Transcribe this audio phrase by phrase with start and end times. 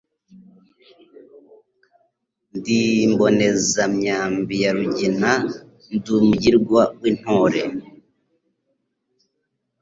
[2.57, 5.31] Ndi imbonezamyambi ya Rugina
[5.93, 7.61] ndi umugirwa w,intore